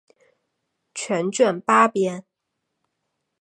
[0.95, 2.25] 全卷八编。